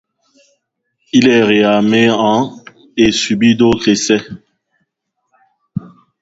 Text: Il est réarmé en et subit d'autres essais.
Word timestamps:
Il 1.13 1.27
est 1.27 1.43
réarmé 1.43 2.09
en 2.09 2.57
et 2.97 3.11
subit 3.11 3.55
d'autres 3.55 3.87
essais. 3.87 4.25